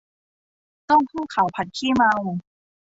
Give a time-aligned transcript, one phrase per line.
[0.85, 2.13] เต้าหู้ขาวผัดขี้เมา